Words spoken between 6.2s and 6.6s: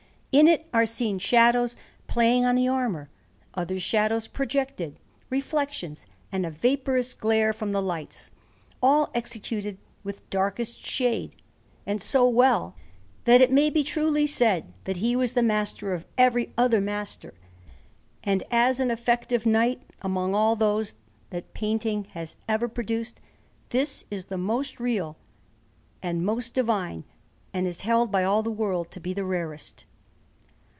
and a